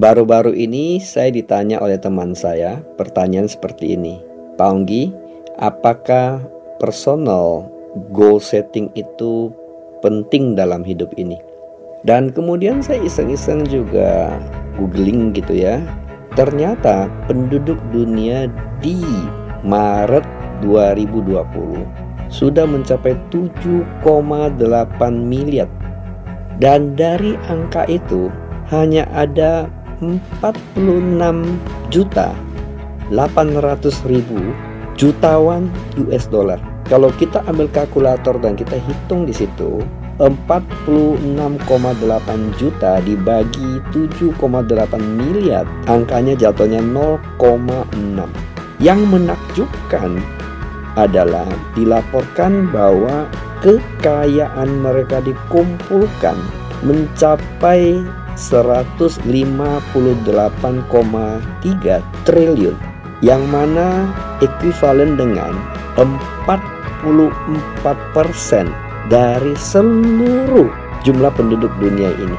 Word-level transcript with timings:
Baru-baru 0.00 0.56
ini 0.56 0.96
saya 0.96 1.28
ditanya 1.28 1.76
oleh 1.76 2.00
teman 2.00 2.32
saya 2.32 2.80
pertanyaan 2.96 3.44
seperti 3.44 4.00
ini. 4.00 4.16
Pak 4.56 4.64
Onggi, 4.64 5.12
apakah 5.60 6.40
personal 6.80 7.68
goal 8.08 8.40
setting 8.40 8.88
itu 8.96 9.52
penting 10.00 10.56
dalam 10.56 10.88
hidup 10.88 11.12
ini? 11.20 11.36
Dan 12.08 12.32
kemudian 12.32 12.80
saya 12.80 13.04
iseng-iseng 13.04 13.68
juga 13.68 14.40
googling 14.80 15.36
gitu 15.36 15.52
ya. 15.52 15.84
Ternyata 16.32 17.12
penduduk 17.28 17.76
dunia 17.92 18.48
di 18.80 19.04
Maret 19.60 20.24
2020 20.64 21.44
sudah 22.32 22.64
mencapai 22.64 23.20
7,8 23.28 24.00
miliar. 25.12 25.68
Dan 26.56 26.96
dari 26.96 27.36
angka 27.52 27.84
itu 27.84 28.32
hanya 28.72 29.04
ada 29.12 29.68
46 30.00 30.80
juta 31.92 32.32
800 33.12 34.10
ribu 34.10 34.40
jutawan 34.96 35.68
US 36.00 36.28
dollar. 36.28 36.60
Kalau 36.88 37.12
kita 37.14 37.44
ambil 37.46 37.70
kalkulator 37.70 38.40
dan 38.42 38.58
kita 38.58 38.74
hitung 38.80 39.28
di 39.28 39.32
situ 39.36 39.78
46,8 40.20 41.40
juta 42.60 43.00
dibagi 43.00 43.80
7,8 43.88 44.36
miliar 45.00 45.64
angkanya 45.88 46.36
jatuhnya 46.36 46.84
0,6 46.84 48.28
yang 48.84 49.00
menakjubkan 49.08 50.20
adalah 51.00 51.48
dilaporkan 51.72 52.68
bahwa 52.68 53.24
kekayaan 53.64 54.68
mereka 54.84 55.24
dikumpulkan 55.24 56.36
mencapai 56.84 58.00
158,3 58.40 59.84
triliun 62.24 62.76
yang 63.20 63.44
mana 63.52 64.08
ekuivalen 64.40 65.20
dengan 65.20 65.52
44% 66.00 67.04
persen 68.16 68.72
dari 69.12 69.52
seluruh 69.60 70.72
jumlah 71.04 71.28
penduduk 71.36 71.68
dunia 71.76 72.16
ini. 72.16 72.38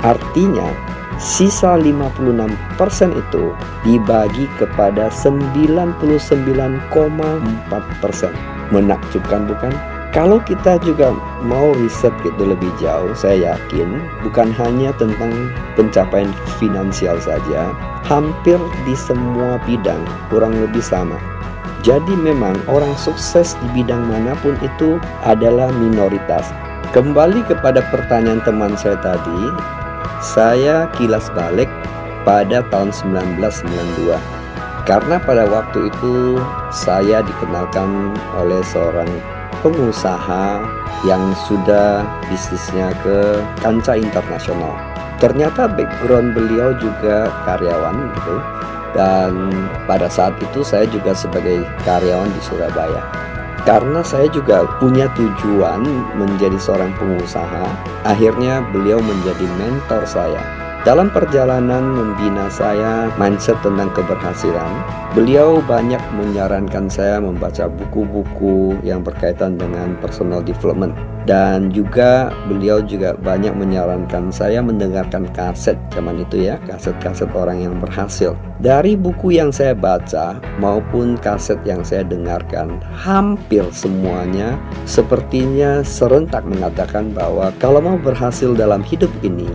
Artinya, 0.00 0.72
sisa 1.20 1.76
56% 1.76 2.56
persen 2.76 3.16
itu 3.16 3.52
dibagi 3.84 4.48
kepada 4.56 5.08
99,4%. 5.12 6.88
persen. 8.00 8.32
Menakjubkan 8.72 9.44
bukan? 9.44 9.93
Kalau 10.14 10.38
kita 10.38 10.78
juga 10.78 11.10
mau 11.42 11.74
riset 11.74 12.14
gitu 12.22 12.46
lebih 12.46 12.70
jauh, 12.78 13.10
saya 13.18 13.50
yakin 13.58 13.98
bukan 14.22 14.54
hanya 14.54 14.94
tentang 14.94 15.50
pencapaian 15.74 16.30
finansial 16.62 17.18
saja, 17.18 17.74
hampir 18.06 18.54
di 18.86 18.94
semua 18.94 19.58
bidang 19.66 19.98
kurang 20.30 20.54
lebih 20.54 20.86
sama. 20.86 21.18
Jadi 21.82 22.14
memang 22.14 22.54
orang 22.70 22.94
sukses 22.94 23.58
di 23.58 23.82
bidang 23.82 24.06
mana 24.06 24.38
pun 24.38 24.54
itu 24.62 25.02
adalah 25.26 25.74
minoritas. 25.74 26.46
Kembali 26.94 27.42
kepada 27.50 27.82
pertanyaan 27.90 28.38
teman 28.46 28.78
saya 28.78 28.94
tadi, 29.02 29.50
saya 30.22 30.86
kilas 30.94 31.26
balik 31.34 31.66
pada 32.22 32.62
tahun 32.70 32.94
1992. 32.94 34.14
Karena 34.86 35.18
pada 35.18 35.42
waktu 35.50 35.90
itu 35.90 36.38
saya 36.70 37.18
dikenalkan 37.26 38.14
oleh 38.38 38.62
seorang 38.62 39.10
pengusaha 39.64 40.60
yang 41.08 41.32
sudah 41.48 42.04
bisnisnya 42.28 42.92
ke 43.00 43.40
kancah 43.64 43.96
internasional. 43.96 44.76
Ternyata 45.16 45.64
background 45.72 46.36
beliau 46.36 46.76
juga 46.76 47.32
karyawan 47.48 48.12
gitu. 48.12 48.36
Dan 48.94 49.50
pada 49.88 50.06
saat 50.06 50.36
itu 50.38 50.60
saya 50.62 50.84
juga 50.86 51.16
sebagai 51.16 51.64
karyawan 51.82 52.28
di 52.28 52.40
Surabaya. 52.44 53.02
Karena 53.64 54.04
saya 54.04 54.28
juga 54.28 54.68
punya 54.76 55.08
tujuan 55.16 55.82
menjadi 56.20 56.60
seorang 56.60 56.92
pengusaha, 57.00 57.64
akhirnya 58.04 58.60
beliau 58.70 59.00
menjadi 59.00 59.48
mentor 59.56 60.04
saya 60.04 60.63
dalam 60.84 61.08
perjalanan 61.08 61.80
membina 61.96 62.52
saya 62.52 63.08
mindset 63.16 63.56
tentang 63.64 63.88
keberhasilan, 63.96 64.68
beliau 65.16 65.64
banyak 65.64 66.00
menyarankan 66.12 66.92
saya 66.92 67.24
membaca 67.24 67.72
buku-buku 67.72 68.76
yang 68.84 69.00
berkaitan 69.00 69.56
dengan 69.56 69.96
personal 70.04 70.44
development 70.44 70.92
dan 71.24 71.72
juga 71.72 72.28
beliau 72.52 72.84
juga 72.84 73.16
banyak 73.16 73.56
menyarankan 73.56 74.28
saya 74.28 74.60
mendengarkan 74.60 75.24
kaset 75.32 75.80
zaman 75.88 76.20
itu 76.20 76.52
ya, 76.52 76.60
kaset-kaset 76.68 77.32
orang 77.32 77.64
yang 77.64 77.80
berhasil. 77.80 78.36
Dari 78.60 78.92
buku 78.92 79.40
yang 79.40 79.48
saya 79.48 79.72
baca 79.72 80.36
maupun 80.60 81.16
kaset 81.16 81.56
yang 81.64 81.80
saya 81.80 82.04
dengarkan, 82.04 82.76
hampir 82.92 83.64
semuanya 83.72 84.60
sepertinya 84.84 85.80
serentak 85.80 86.44
mengatakan 86.44 87.08
bahwa 87.16 87.48
kalau 87.56 87.80
mau 87.80 87.96
berhasil 87.96 88.52
dalam 88.52 88.84
hidup 88.84 89.08
ini, 89.24 89.48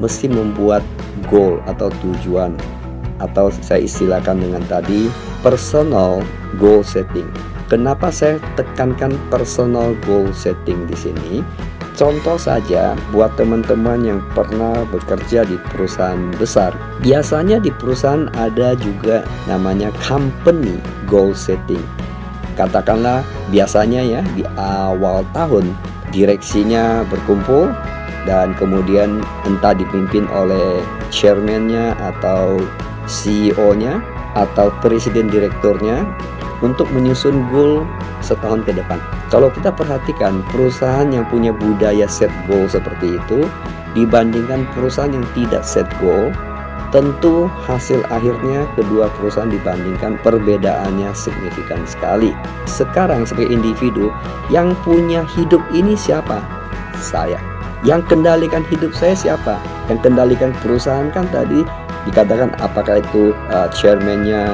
mesti 0.00 0.26
membuat 0.26 0.82
goal 1.28 1.60
atau 1.68 1.92
tujuan 2.00 2.56
atau 3.20 3.52
saya 3.60 3.84
istilahkan 3.84 4.40
dengan 4.40 4.64
tadi 4.66 5.12
personal 5.44 6.24
goal 6.56 6.80
setting. 6.80 7.28
Kenapa 7.68 8.10
saya 8.10 8.42
tekankan 8.58 9.14
personal 9.30 9.94
goal 10.02 10.32
setting 10.34 10.88
di 10.90 10.96
sini? 10.98 11.44
Contoh 11.94 12.40
saja 12.40 12.96
buat 13.12 13.36
teman-teman 13.36 14.00
yang 14.00 14.20
pernah 14.32 14.88
bekerja 14.88 15.44
di 15.44 15.60
perusahaan 15.68 16.32
besar. 16.40 16.72
Biasanya 17.04 17.60
di 17.60 17.68
perusahaan 17.68 18.24
ada 18.40 18.72
juga 18.72 19.20
namanya 19.44 19.92
company 20.00 20.80
goal 21.04 21.36
setting. 21.36 21.84
Katakanlah 22.56 23.20
biasanya 23.52 24.00
ya 24.00 24.20
di 24.32 24.48
awal 24.56 25.28
tahun 25.36 25.76
direksinya 26.08 27.04
berkumpul 27.06 27.68
dan 28.28 28.52
kemudian 28.56 29.22
entah 29.48 29.72
dipimpin 29.72 30.28
oleh 30.30 30.84
chairman-nya 31.08 31.96
atau 31.98 32.60
CEO-nya 33.08 33.98
atau 34.38 34.70
presiden 34.78 35.26
direkturnya 35.26 36.06
untuk 36.60 36.86
menyusun 36.92 37.48
goal 37.48 37.88
setahun 38.20 38.62
ke 38.68 38.76
depan. 38.76 39.00
Kalau 39.32 39.48
kita 39.48 39.72
perhatikan 39.72 40.44
perusahaan 40.52 41.08
yang 41.08 41.24
punya 41.26 41.50
budaya 41.50 42.04
set 42.06 42.30
goal 42.44 42.68
seperti 42.68 43.16
itu 43.16 43.48
dibandingkan 43.96 44.68
perusahaan 44.76 45.10
yang 45.10 45.26
tidak 45.34 45.64
set 45.64 45.88
goal, 45.98 46.30
tentu 46.94 47.46
hasil 47.66 48.02
akhirnya 48.10 48.66
kedua 48.74 49.10
perusahaan 49.18 49.50
dibandingkan 49.50 50.18
perbedaannya 50.20 51.10
signifikan 51.14 51.82
sekali. 51.86 52.34
Sekarang 52.66 53.24
sebagai 53.24 53.50
individu 53.50 54.12
yang 54.52 54.76
punya 54.86 55.24
hidup 55.34 55.62
ini 55.74 55.94
siapa? 55.96 56.42
Saya. 56.98 57.49
Yang 57.80 58.12
kendalikan 58.12 58.60
hidup 58.68 58.92
saya 58.92 59.16
siapa? 59.16 59.56
Yang 59.88 60.04
kendalikan 60.04 60.52
perusahaan 60.60 61.08
kan 61.08 61.24
tadi 61.32 61.64
dikatakan 62.04 62.52
apakah 62.60 63.00
itu 63.00 63.32
uh, 63.48 63.68
chairman-nya, 63.72 64.52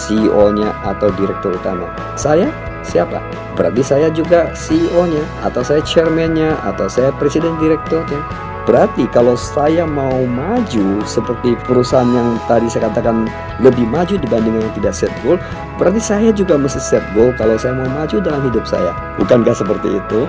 CEO-nya 0.00 0.72
atau 0.84 1.12
direktur 1.12 1.60
utama. 1.60 1.92
Saya 2.16 2.48
siapa? 2.80 3.20
Berarti 3.52 3.84
saya 3.84 4.08
juga 4.08 4.48
CEO-nya 4.56 5.20
atau 5.44 5.60
saya 5.60 5.84
chairman-nya 5.84 6.56
atau 6.64 6.88
saya 6.88 7.12
presiden 7.20 7.52
direkturnya. 7.60 8.20
Berarti 8.64 9.04
kalau 9.12 9.36
saya 9.36 9.84
mau 9.84 10.24
maju 10.24 11.04
seperti 11.04 11.52
perusahaan 11.68 12.08
yang 12.08 12.40
tadi 12.48 12.64
saya 12.72 12.88
katakan 12.88 13.28
lebih 13.60 13.84
maju 13.84 14.16
dibanding 14.16 14.56
yang 14.56 14.72
tidak 14.72 14.96
set 14.96 15.12
goal, 15.20 15.36
berarti 15.76 16.00
saya 16.00 16.32
juga 16.32 16.56
mesti 16.56 16.80
set 16.80 17.04
goal 17.12 17.36
kalau 17.36 17.60
saya 17.60 17.76
mau 17.76 17.88
maju 17.92 18.16
dalam 18.24 18.40
hidup 18.48 18.64
saya. 18.64 18.96
Bukankah 19.20 19.52
seperti 19.52 20.00
itu? 20.00 20.24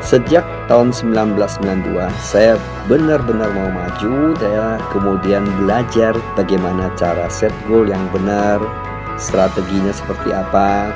Sejak 0.00 0.46
tahun 0.70 0.96
1992 0.96 1.92
saya 2.24 2.56
benar-benar 2.88 3.52
mau 3.52 3.68
maju 3.68 4.32
saya 4.38 4.80
kemudian 4.88 5.44
belajar 5.60 6.16
bagaimana 6.40 6.88
cara 6.96 7.28
set 7.28 7.52
goal 7.68 7.84
yang 7.84 8.00
benar 8.08 8.64
strateginya 9.20 9.92
seperti 9.92 10.32
apa 10.32 10.88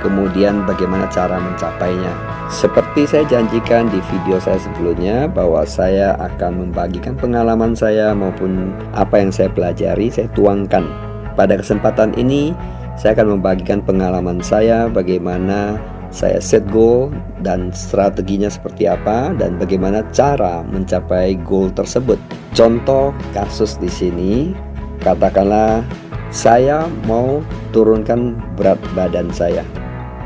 kemudian 0.00 0.64
bagaimana 0.68 1.08
cara 1.08 1.40
mencapainya 1.40 2.12
seperti 2.52 3.04
saya 3.08 3.24
janjikan 3.26 3.90
di 3.90 3.98
video 4.12 4.38
saya 4.38 4.60
sebelumnya 4.60 5.26
bahwa 5.26 5.66
saya 5.66 6.14
akan 6.18 6.68
membagikan 6.68 7.18
pengalaman 7.18 7.72
saya 7.74 8.12
maupun 8.12 8.72
apa 8.96 9.18
yang 9.20 9.30
saya 9.30 9.50
pelajari 9.50 10.12
saya 10.12 10.30
tuangkan 10.36 10.86
pada 11.36 11.58
kesempatan 11.60 12.16
ini 12.16 12.56
saya 12.96 13.12
akan 13.12 13.38
membagikan 13.38 13.84
pengalaman 13.84 14.40
saya 14.40 14.88
bagaimana 14.88 15.76
saya 16.08 16.40
set 16.40 16.64
goal 16.72 17.12
dan 17.44 17.68
strateginya 17.76 18.48
seperti 18.48 18.88
apa 18.88 19.36
dan 19.36 19.60
bagaimana 19.60 20.00
cara 20.16 20.64
mencapai 20.64 21.36
goal 21.44 21.68
tersebut. 21.68 22.16
Contoh 22.56 23.12
kasus 23.36 23.76
di 23.76 23.90
sini, 23.92 24.32
katakanlah 25.04 25.84
saya 26.32 26.88
mau 27.04 27.44
turunkan 27.76 28.40
berat 28.56 28.80
badan 28.96 29.28
saya. 29.28 29.60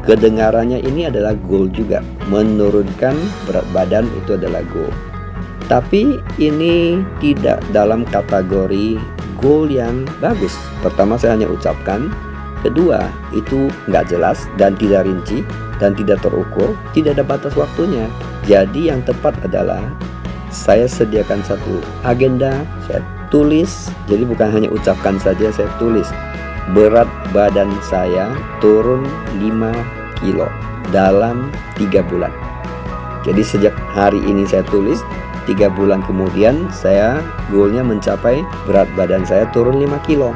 Kedengarannya 0.05 0.81
ini 0.81 1.07
adalah 1.09 1.37
goal 1.37 1.69
juga. 1.69 2.01
Menurunkan 2.33 3.15
berat 3.45 3.67
badan 3.75 4.09
itu 4.25 4.37
adalah 4.37 4.65
goal. 4.73 4.89
Tapi 5.71 6.19
ini 6.43 6.99
tidak 7.23 7.63
dalam 7.71 8.03
kategori 8.09 8.99
goal 9.39 9.71
yang 9.71 10.03
bagus. 10.19 10.57
Pertama 10.83 11.15
saya 11.15 11.39
hanya 11.39 11.47
ucapkan, 11.47 12.11
kedua 12.67 13.07
itu 13.33 13.71
nggak 13.87 14.11
jelas 14.11 14.51
dan 14.59 14.75
tidak 14.77 15.07
rinci 15.07 15.47
dan 15.79 15.97
tidak 15.97 16.21
terukur, 16.21 16.77
tidak 16.93 17.17
ada 17.17 17.25
batas 17.25 17.55
waktunya. 17.57 18.11
Jadi 18.45 18.93
yang 18.93 19.01
tepat 19.07 19.37
adalah 19.47 19.81
saya 20.51 20.91
sediakan 20.91 21.41
satu 21.47 21.79
agenda, 22.03 22.67
saya 22.91 23.01
tulis, 23.31 23.89
jadi 24.11 24.27
bukan 24.27 24.51
hanya 24.51 24.69
ucapkan 24.75 25.17
saja, 25.23 25.55
saya 25.55 25.71
tulis. 25.79 26.11
Berat 26.71 27.11
badan 27.35 27.71
saya 27.83 28.31
turun 28.63 29.03
5 29.39 30.23
kilo 30.23 30.47
dalam 30.95 31.51
3 31.75 32.05
bulan. 32.07 32.31
Jadi 33.27 33.43
sejak 33.43 33.75
hari 33.93 34.23
ini 34.23 34.47
saya 34.47 34.65
tulis, 34.65 35.03
tiga 35.45 35.67
bulan 35.69 36.01
kemudian 36.07 36.71
saya 36.71 37.21
goalnya 37.51 37.83
mencapai 37.85 38.41
berat 38.65 38.89
badan 38.95 39.27
saya 39.27 39.51
turun 39.51 39.83
5 39.83 39.99
kilo. 40.07 40.31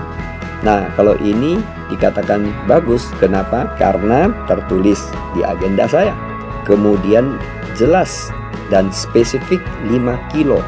Nah 0.67 0.91
kalau 0.99 1.15
ini 1.23 1.61
dikatakan 1.89 2.51
bagus, 2.67 3.07
kenapa? 3.23 3.71
Karena 3.79 4.33
tertulis 4.51 5.01
di 5.39 5.47
agenda 5.47 5.87
saya. 5.87 6.13
Kemudian 6.67 7.37
jelas 7.77 8.33
dan 8.73 8.89
spesifik 8.95 9.61
5 9.87 10.19
kilo 10.33 10.63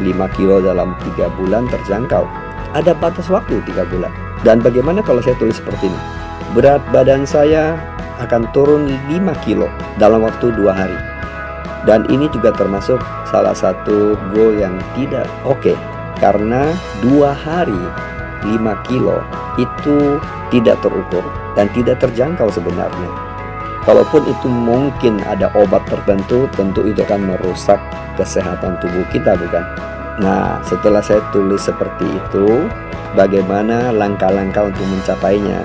5 0.00 0.36
kilo 0.36 0.62
dalam 0.62 0.94
3 1.16 1.28
bulan 1.36 1.66
terjangkau 1.68 2.24
ada 2.72 2.92
batas 2.94 3.26
waktu 3.26 3.58
3 3.66 3.90
bulan 3.90 4.12
dan 4.46 4.64
bagaimana 4.64 5.04
kalau 5.04 5.20
saya 5.20 5.36
tulis 5.36 5.60
seperti 5.60 5.88
ini? 5.88 6.00
Berat 6.56 6.82
badan 6.90 7.28
saya 7.28 7.76
akan 8.20 8.48
turun 8.52 8.88
5 9.08 9.44
kilo 9.44 9.68
dalam 10.00 10.24
waktu 10.24 10.52
2 10.52 10.72
hari. 10.72 10.98
Dan 11.88 12.04
ini 12.12 12.28
juga 12.28 12.52
termasuk 12.52 13.00
salah 13.32 13.56
satu 13.56 14.12
goal 14.36 14.60
yang 14.60 14.76
tidak 14.92 15.24
oke. 15.48 15.60
Okay, 15.64 15.76
karena 16.20 16.76
dua 17.00 17.32
hari 17.32 17.80
5 18.44 18.60
kilo 18.84 19.24
itu 19.56 20.20
tidak 20.52 20.76
terukur 20.84 21.24
dan 21.56 21.72
tidak 21.72 21.96
terjangkau 22.04 22.52
sebenarnya. 22.52 23.10
Kalaupun 23.88 24.28
itu 24.28 24.48
mungkin 24.52 25.24
ada 25.24 25.48
obat 25.56 25.80
tertentu, 25.88 26.44
tentu 26.52 26.84
itu 26.84 27.00
akan 27.00 27.32
merusak 27.32 27.80
kesehatan 28.20 28.76
tubuh 28.84 29.08
kita, 29.08 29.32
bukan? 29.40 29.64
Nah, 30.18 30.58
setelah 30.66 30.98
saya 30.98 31.22
tulis 31.30 31.62
seperti 31.62 32.08
itu, 32.08 32.66
bagaimana 33.14 33.94
langkah-langkah 33.94 34.72
untuk 34.72 34.84
mencapainya? 34.90 35.62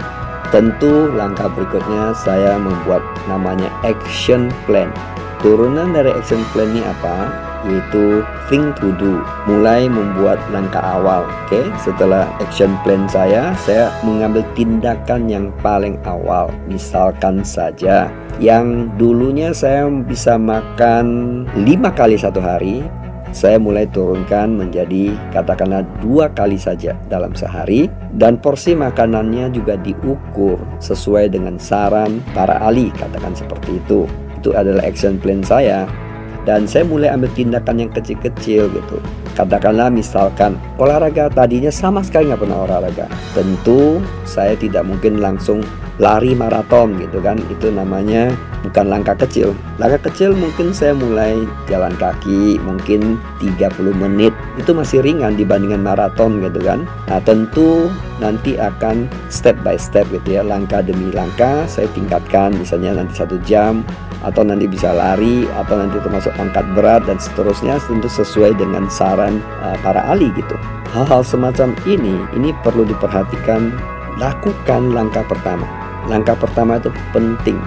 Tentu 0.54 1.10
langkah 1.18 1.50
berikutnya 1.50 2.14
saya 2.14 2.62
membuat 2.62 3.02
namanya 3.26 3.74
action 3.82 4.54
plan. 4.70 4.94
Turunan 5.42 5.92
dari 5.92 6.14
action 6.14 6.46
plan 6.54 6.70
ini 6.70 6.86
apa? 6.86 7.46
yaitu 7.66 8.22
think 8.48 8.78
to 8.78 8.94
do 8.96 9.20
mulai 9.50 9.90
membuat 9.90 10.38
langkah 10.54 10.82
awal 10.82 11.26
oke 11.26 11.50
okay? 11.50 11.66
setelah 11.82 12.30
action 12.38 12.78
plan 12.86 13.10
saya 13.10 13.58
saya 13.66 13.90
mengambil 14.06 14.46
tindakan 14.54 15.26
yang 15.26 15.50
paling 15.66 15.98
awal 16.06 16.54
misalkan 16.70 17.42
saja 17.42 18.08
yang 18.38 18.90
dulunya 19.02 19.50
saya 19.52 19.90
bisa 19.90 20.38
makan 20.38 21.44
lima 21.58 21.90
kali 21.90 22.16
satu 22.16 22.40
hari 22.40 22.86
saya 23.36 23.60
mulai 23.60 23.84
turunkan 23.92 24.56
menjadi 24.56 25.12
katakanlah 25.36 25.84
dua 26.00 26.32
kali 26.32 26.56
saja 26.56 26.96
dalam 27.12 27.36
sehari 27.36 27.92
dan 28.16 28.40
porsi 28.40 28.72
makanannya 28.72 29.52
juga 29.52 29.76
diukur 29.76 30.56
sesuai 30.80 31.36
dengan 31.36 31.60
saran 31.60 32.24
para 32.32 32.56
ahli 32.64 32.96
katakan 32.96 33.36
seperti 33.36 33.84
itu. 33.84 34.08
Itu 34.40 34.56
adalah 34.56 34.88
action 34.88 35.20
plan 35.20 35.44
saya. 35.44 35.84
Dan 36.46 36.70
saya 36.70 36.86
mulai 36.86 37.10
ambil 37.10 37.34
tindakan 37.34 37.82
yang 37.82 37.90
kecil-kecil 37.90 38.70
gitu. 38.70 38.98
Katakanlah 39.34 39.90
misalkan 39.90 40.54
olahraga 40.78 41.26
tadinya 41.34 41.74
sama 41.74 42.06
sekali 42.06 42.30
nggak 42.30 42.46
pernah 42.46 42.70
olahraga. 42.70 43.10
Tentu 43.34 43.98
saya 44.30 44.54
tidak 44.54 44.86
mungkin 44.86 45.18
langsung 45.18 45.66
lari 45.98 46.36
maraton 46.36 47.00
gitu 47.00 47.24
kan. 47.24 47.40
Itu 47.48 47.72
namanya 47.72 48.34
bukan 48.66 48.90
langkah 48.90 49.16
kecil. 49.16 49.54
Langkah 49.78 50.10
kecil 50.10 50.34
mungkin 50.34 50.74
saya 50.74 50.98
mulai 50.98 51.46
jalan 51.70 51.94
kaki 51.96 52.58
mungkin 52.64 53.22
30 53.40 53.96
menit. 53.96 54.34
Itu 54.58 54.74
masih 54.74 55.06
ringan 55.06 55.38
dibandingkan 55.38 55.86
maraton 55.86 56.42
gitu 56.42 56.60
kan. 56.64 56.84
Nah 57.08 57.20
tentu 57.22 57.88
nanti 58.18 58.58
akan 58.58 59.06
step 59.30 59.56
by 59.62 59.78
step 59.78 60.10
gitu 60.12 60.40
ya. 60.40 60.44
Langkah 60.44 60.82
demi 60.82 61.14
langkah 61.14 61.64
saya 61.70 61.88
tingkatkan 61.94 62.58
misalnya 62.58 62.98
nanti 63.00 63.16
satu 63.20 63.38
jam 63.46 63.86
atau 64.26 64.42
nanti 64.42 64.66
bisa 64.66 64.90
lari 64.90 65.46
atau 65.54 65.78
nanti 65.78 66.02
termasuk 66.02 66.34
angkat 66.42 66.66
berat 66.74 67.06
dan 67.06 67.22
seterusnya 67.22 67.78
tentu 67.86 68.10
sesuai 68.10 68.58
dengan 68.58 68.90
saran 68.90 69.38
uh, 69.62 69.78
para 69.86 70.02
ahli 70.10 70.34
gitu. 70.34 70.58
Hal-hal 70.98 71.22
semacam 71.22 71.78
ini 71.86 72.18
ini 72.34 72.50
perlu 72.66 72.88
diperhatikan. 72.90 73.70
Lakukan 74.16 74.96
langkah 74.96 75.28
pertama. 75.28 75.85
Langkah 76.06 76.38
pertama 76.38 76.78
itu 76.78 76.94
penting. 77.12 77.58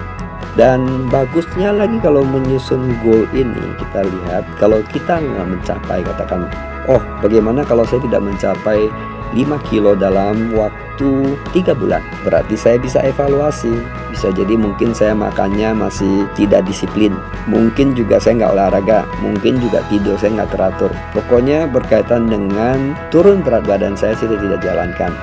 Dan 0.57 1.07
bagusnya 1.07 1.71
lagi 1.71 2.01
kalau 2.01 2.25
menyusun 2.25 2.97
goal 3.05 3.23
ini 3.37 3.75
kita 3.79 4.01
lihat 4.01 4.43
kalau 4.57 4.81
kita 4.91 5.21
nggak 5.21 5.45
mencapai 5.45 6.01
katakan 6.01 6.49
oh 6.89 6.99
bagaimana 7.21 7.61
kalau 7.63 7.85
saya 7.85 8.01
tidak 8.01 8.25
mencapai 8.25 8.89
5 9.29 9.69
kilo 9.69 9.93
dalam 9.93 10.49
waktu 10.57 11.37
3 11.53 11.77
bulan? 11.77 12.01
Berarti 12.25 12.57
saya 12.57 12.81
bisa 12.81 12.97
evaluasi. 13.05 13.69
Bisa 14.09 14.33
jadi 14.33 14.57
mungkin 14.57 14.97
saya 14.97 15.13
makannya 15.13 15.69
masih 15.77 16.25
tidak 16.33 16.65
disiplin. 16.65 17.13
Mungkin 17.45 17.93
juga 17.93 18.17
saya 18.17 18.41
nggak 18.41 18.53
olahraga. 18.57 19.05
Mungkin 19.21 19.61
juga 19.61 19.85
tidur 19.85 20.17
saya 20.17 20.41
nggak 20.41 20.51
teratur. 20.57 20.91
Pokoknya 21.13 21.69
berkaitan 21.69 22.25
dengan 22.25 22.97
turun 23.13 23.45
berat 23.45 23.69
badan 23.69 23.93
saya 23.93 24.17
sudah 24.17 24.41
tidak 24.41 24.65
jalankan 24.65 25.13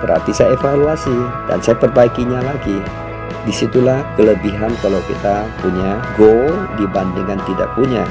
Berarti 0.00 0.32
saya 0.32 0.56
evaluasi 0.56 1.14
dan 1.46 1.60
saya 1.60 1.76
perbaikinya 1.76 2.40
lagi 2.40 2.80
Di 3.44 3.52
situlah 3.52 4.00
kelebihan 4.16 4.72
kalau 4.80 5.00
kita 5.06 5.44
punya 5.60 6.00
goal 6.16 6.50
dibandingkan 6.80 7.40
tidak 7.44 7.68
punya 7.76 8.04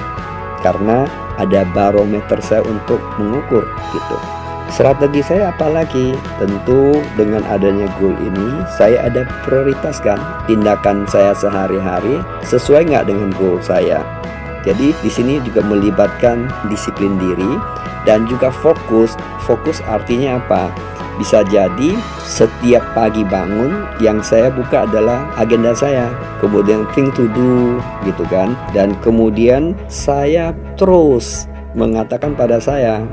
Karena 0.62 1.10
ada 1.42 1.66
barometer 1.74 2.38
saya 2.40 2.62
untuk 2.66 3.02
mengukur 3.18 3.66
gitu 3.94 4.18
Strategi 4.70 5.26
saya 5.26 5.50
apalagi? 5.50 6.14
Tentu 6.38 7.02
dengan 7.18 7.42
adanya 7.50 7.90
goal 7.98 8.14
ini 8.22 8.62
saya 8.78 9.10
ada 9.10 9.26
prioritaskan 9.42 10.22
tindakan 10.46 11.10
saya 11.10 11.34
sehari-hari 11.34 12.22
sesuai 12.46 12.86
nggak 12.94 13.10
dengan 13.10 13.34
goal 13.34 13.58
saya. 13.66 14.06
Jadi 14.62 14.94
di 15.02 15.10
sini 15.10 15.42
juga 15.42 15.66
melibatkan 15.66 16.46
disiplin 16.70 17.18
diri 17.18 17.58
dan 18.06 18.30
juga 18.30 18.54
fokus. 18.54 19.18
Fokus 19.42 19.82
artinya 19.90 20.38
apa? 20.38 20.70
Bisa 21.20 21.44
jadi 21.44 22.00
setiap 22.24 22.96
pagi 22.96 23.28
bangun 23.28 23.84
yang 24.00 24.24
saya 24.24 24.48
buka 24.48 24.88
adalah 24.88 25.28
agenda 25.36 25.76
saya. 25.76 26.08
Kemudian 26.40 26.88
think 26.96 27.12
to 27.12 27.28
do 27.36 27.84
gitu 28.08 28.24
kan. 28.32 28.56
Dan 28.72 28.96
kemudian 29.04 29.76
saya 29.92 30.56
terus 30.80 31.52
mengatakan 31.76 32.40
pada 32.40 32.64
saya 32.64 33.04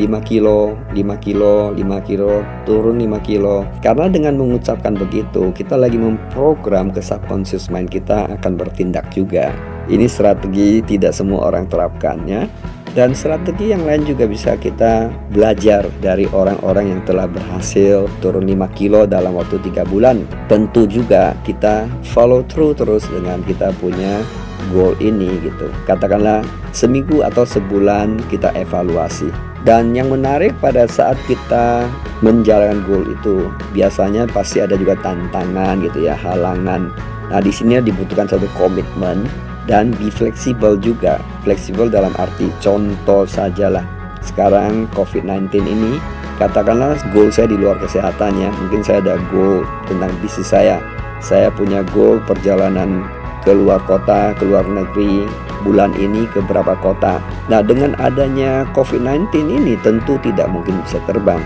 5 0.00 0.08
kilo, 0.24 0.78
5 0.96 1.20
kilo, 1.20 1.76
5 1.76 2.08
kilo, 2.08 2.40
turun 2.64 2.96
5 2.96 3.20
kilo. 3.20 3.68
Karena 3.84 4.08
dengan 4.08 4.40
mengucapkan 4.40 4.96
begitu, 4.96 5.52
kita 5.52 5.76
lagi 5.76 6.00
memprogram 6.00 6.88
ke 6.88 7.04
subconscious 7.04 7.68
mind 7.68 7.92
kita 7.92 8.30
akan 8.40 8.56
bertindak 8.56 9.12
juga. 9.12 9.52
Ini 9.90 10.06
strategi 10.08 10.80
tidak 10.86 11.12
semua 11.12 11.50
orang 11.52 11.68
terapkannya. 11.68 12.46
Dan 12.90 13.14
strategi 13.14 13.70
yang 13.70 13.86
lain 13.86 14.02
juga 14.02 14.26
bisa 14.26 14.58
kita 14.58 15.14
belajar 15.30 15.86
dari 16.02 16.26
orang-orang 16.34 16.90
yang 16.90 17.00
telah 17.06 17.30
berhasil 17.30 18.10
turun 18.18 18.50
5 18.50 18.66
kilo 18.74 19.06
dalam 19.06 19.38
waktu 19.38 19.62
3 19.62 19.86
bulan. 19.86 20.26
Tentu 20.50 20.90
juga 20.90 21.38
kita 21.46 21.86
follow 22.02 22.42
through 22.50 22.74
terus 22.74 23.06
dengan 23.06 23.46
kita 23.46 23.70
punya 23.78 24.26
goal 24.74 24.98
ini 24.98 25.38
gitu. 25.38 25.70
Katakanlah 25.86 26.42
seminggu 26.74 27.22
atau 27.22 27.46
sebulan 27.46 28.18
kita 28.26 28.50
evaluasi 28.58 29.30
dan 29.60 29.92
yang 29.92 30.08
menarik 30.08 30.56
pada 30.56 30.88
saat 30.88 31.20
kita 31.28 31.84
menjalankan 32.24 32.80
goal 32.88 33.04
itu 33.04 33.52
biasanya 33.76 34.24
pasti 34.28 34.64
ada 34.64 34.72
juga 34.76 34.96
tantangan 35.04 35.84
gitu 35.84 36.08
ya, 36.08 36.16
halangan. 36.16 36.88
Nah, 37.28 37.40
di 37.44 37.52
sini 37.52 37.78
dibutuhkan 37.78 38.26
satu 38.26 38.48
komitmen 38.56 39.28
dan 39.64 39.92
be 39.96 40.08
fleksibel 40.08 40.78
juga. 40.78 41.20
Fleksibel 41.44 41.90
dalam 41.90 42.14
arti 42.16 42.48
contoh 42.62 43.24
sajalah. 43.28 43.84
Sekarang 44.20 44.84
COVID-19 44.92 45.64
ini 45.64 45.96
katakanlah 46.36 46.96
goal 47.12 47.32
saya 47.32 47.48
di 47.48 47.56
luar 47.56 47.80
kesehatannya. 47.80 48.48
Mungkin 48.64 48.80
saya 48.84 49.00
ada 49.04 49.16
goal 49.32 49.64
tentang 49.88 50.12
bisnis 50.20 50.48
saya. 50.48 50.80
Saya 51.20 51.52
punya 51.52 51.84
goal 51.92 52.20
perjalanan 52.24 53.04
ke 53.44 53.52
luar 53.52 53.80
kota, 53.84 54.36
ke 54.36 54.44
luar 54.44 54.64
negeri, 54.68 55.24
bulan 55.64 55.92
ini 55.96 56.28
ke 56.32 56.40
beberapa 56.44 56.76
kota. 56.80 57.20
Nah, 57.48 57.60
dengan 57.64 57.96
adanya 58.00 58.68
COVID-19 58.72 59.28
ini 59.48 59.74
tentu 59.80 60.16
tidak 60.20 60.48
mungkin 60.48 60.80
bisa 60.84 61.00
terbang. 61.08 61.40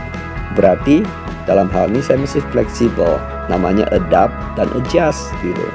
Berarti 0.55 1.03
dalam 1.47 1.67
hal 1.71 1.91
ini 1.91 2.01
saya 2.03 2.23
mesti 2.23 2.41
fleksibel, 2.55 3.19
namanya 3.51 3.87
adapt 3.91 4.35
dan 4.55 4.71
adjust 4.79 5.31
gitu. 5.43 5.67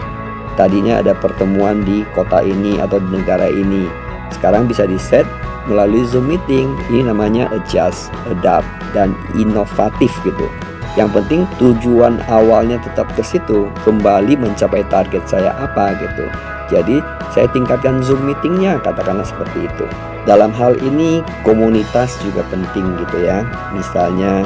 Tadinya 0.60 1.00
ada 1.00 1.16
pertemuan 1.16 1.88
di 1.88 2.04
kota 2.12 2.44
ini 2.44 2.84
atau 2.84 3.00
di 3.00 3.08
negara 3.16 3.48
ini. 3.48 3.88
Sekarang 4.36 4.68
bisa 4.68 4.84
di 4.84 5.00
set 5.00 5.24
melalui 5.72 6.04
Zoom 6.04 6.28
meeting. 6.28 6.76
Ini 6.92 7.08
namanya 7.08 7.48
adjust, 7.56 8.12
adapt, 8.28 8.68
dan 8.92 9.16
inovatif 9.40 10.12
gitu. 10.28 10.52
Yang 11.00 11.16
penting 11.16 11.42
tujuan 11.64 12.20
awalnya 12.28 12.76
tetap 12.84 13.08
ke 13.16 13.24
situ, 13.24 13.72
kembali 13.88 14.36
mencapai 14.36 14.84
target 14.92 15.24
saya 15.32 15.56
apa 15.56 15.96
gitu. 15.96 16.28
Jadi 16.68 17.00
saya 17.32 17.48
tingkatkan 17.56 18.04
Zoom 18.04 18.28
meetingnya, 18.28 18.84
katakanlah 18.84 19.24
seperti 19.24 19.64
itu. 19.64 19.88
Dalam 20.28 20.52
hal 20.52 20.76
ini 20.84 21.24
komunitas 21.48 22.20
juga 22.20 22.44
penting 22.52 23.00
gitu 23.00 23.24
ya. 23.24 23.48
Misalnya 23.72 24.44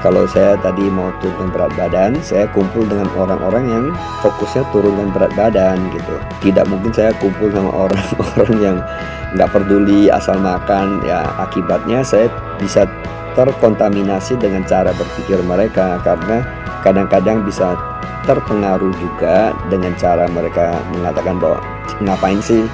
kalau 0.00 0.24
saya 0.24 0.56
tadi 0.56 0.88
mau 0.88 1.12
turunkan 1.20 1.52
berat 1.52 1.72
badan, 1.76 2.16
saya 2.24 2.48
kumpul 2.56 2.88
dengan 2.88 3.04
orang-orang 3.20 3.64
yang 3.68 3.84
fokusnya 4.24 4.64
turunkan 4.72 5.12
berat 5.12 5.28
badan 5.36 5.76
gitu. 5.92 6.16
Tidak 6.40 6.64
mungkin 6.72 6.88
saya 6.88 7.12
kumpul 7.20 7.52
sama 7.52 7.68
orang-orang 7.84 8.52
yang 8.64 8.76
nggak 9.36 9.52
peduli 9.52 10.08
asal 10.08 10.40
makan. 10.40 11.04
Ya 11.04 11.20
akibatnya 11.36 12.00
saya 12.00 12.32
bisa 12.56 12.88
terkontaminasi 13.36 14.40
dengan 14.40 14.64
cara 14.64 14.90
berpikir 14.96 15.38
mereka 15.44 16.00
karena 16.00 16.48
kadang-kadang 16.80 17.44
bisa 17.44 17.76
terpengaruh 18.24 18.92
juga 18.96 19.52
dengan 19.68 19.92
cara 20.00 20.24
mereka 20.32 20.80
mengatakan 20.96 21.36
bahwa 21.36 21.60
ngapain 22.00 22.40
sih 22.40 22.64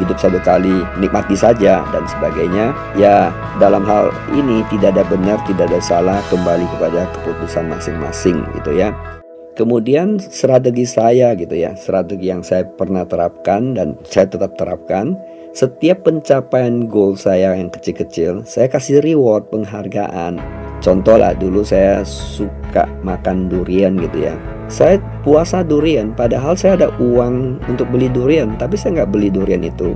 hidup 0.00 0.16
satu 0.16 0.38
kali 0.40 0.84
nikmati 1.00 1.36
saja 1.36 1.84
dan 1.92 2.04
sebagainya 2.08 2.72
ya 2.96 3.28
dalam 3.60 3.84
hal 3.84 4.14
ini 4.32 4.64
tidak 4.72 4.96
ada 4.96 5.04
benar 5.08 5.38
tidak 5.44 5.68
ada 5.72 5.80
salah 5.82 6.18
kembali 6.32 6.64
kepada 6.78 7.08
keputusan 7.18 7.68
masing-masing 7.68 8.44
gitu 8.60 8.72
ya 8.76 8.94
kemudian 9.58 10.16
strategi 10.16 10.88
saya 10.88 11.36
gitu 11.36 11.52
ya 11.52 11.76
strategi 11.76 12.32
yang 12.32 12.40
saya 12.40 12.64
pernah 12.64 13.04
terapkan 13.04 13.76
dan 13.76 13.98
saya 14.08 14.28
tetap 14.28 14.56
terapkan 14.56 15.16
setiap 15.52 16.08
pencapaian 16.08 16.88
goal 16.88 17.12
saya 17.12 17.52
yang 17.52 17.68
kecil-kecil, 17.68 18.40
saya 18.48 18.72
kasih 18.72 19.04
reward 19.04 19.52
penghargaan. 19.52 20.40
Contoh 20.80 21.20
lah 21.20 21.36
dulu 21.36 21.60
saya 21.60 22.00
suka 22.08 22.88
makan 23.04 23.52
durian 23.52 24.00
gitu 24.00 24.32
ya. 24.32 24.34
Saya 24.72 24.96
puasa 25.20 25.60
durian, 25.60 26.16
padahal 26.16 26.56
saya 26.56 26.80
ada 26.80 26.88
uang 26.96 27.60
untuk 27.68 27.92
beli 27.92 28.08
durian, 28.08 28.56
tapi 28.56 28.80
saya 28.80 29.04
nggak 29.04 29.12
beli 29.12 29.28
durian 29.28 29.60
itu. 29.60 29.92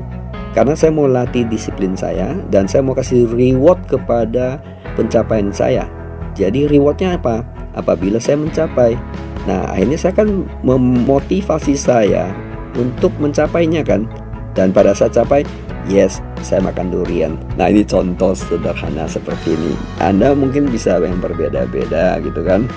Karena 0.53 0.77
saya 0.77 0.93
mau 0.93 1.09
latih 1.09 1.49
disiplin 1.49 1.97
saya 1.97 2.37
dan 2.53 2.69
saya 2.69 2.85
mau 2.85 2.93
kasih 2.93 3.25
reward 3.33 3.81
kepada 3.89 4.61
pencapaian 4.93 5.49
saya. 5.49 5.89
Jadi 6.37 6.69
rewardnya 6.69 7.17
apa? 7.17 7.41
Apabila 7.73 8.21
saya 8.21 8.37
mencapai. 8.37 9.01
Nah 9.49 9.65
akhirnya 9.73 9.97
saya 9.97 10.13
akan 10.21 10.45
memotivasi 10.61 11.73
saya 11.73 12.29
untuk 12.77 13.17
mencapainya 13.17 13.81
kan 13.81 14.05
dan 14.53 14.73
pada 14.73 14.97
saat 14.97 15.13
capai, 15.17 15.45
yes, 15.89 16.21
saya 16.41 16.61
makan 16.65 16.89
durian. 16.93 17.37
Nah 17.61 17.73
ini 17.73 17.81
contoh 17.85 18.33
sederhana 18.33 19.09
seperti 19.09 19.57
ini. 19.57 19.73
Anda 20.05 20.37
mungkin 20.37 20.69
bisa 20.69 21.01
yang 21.01 21.21
berbeda-beda 21.21 22.21
gitu 22.25 22.45
kan. 22.45 22.69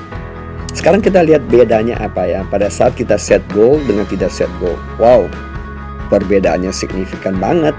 Sekarang 0.69 1.01
kita 1.01 1.25
lihat 1.25 1.49
bedanya 1.49 1.97
apa 1.99 2.29
ya 2.29 2.45
pada 2.47 2.69
saat 2.69 2.93
kita 2.95 3.17
set 3.17 3.41
goal 3.51 3.81
dengan 3.83 4.05
tidak 4.05 4.29
set 4.29 4.49
goal. 4.61 4.77
Wow, 5.01 5.25
perbedaannya 6.13 6.69
signifikan 6.71 7.37
banget. 7.37 7.73